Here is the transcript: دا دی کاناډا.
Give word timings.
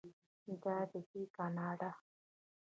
دا 0.63 0.77
دی 1.11 1.21
کاناډا. 1.35 1.91